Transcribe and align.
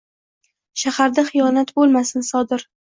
Shaharda 0.85 1.27
xiyonat 1.31 1.77
bo‘lmasin 1.79 2.31
sodir. 2.35 2.71